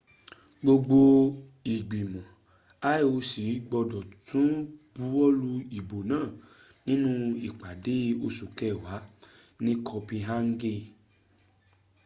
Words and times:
gbogbo 0.63 0.99
ìgbìmọ̀ 1.73 2.25
ioc 2.99 3.29
gbọ́dọ̀ 3.67 4.03
tún 4.27 4.49
buwọ́lu 4.95 5.49
ìbò 5.77 5.97
náà 6.11 6.27
nínú 6.87 7.11
ìpàdé 7.47 7.95
oṣù 8.25 8.45
kẹwàá 8.57 8.97
ní 9.63 9.71
copenhagen 9.87 10.79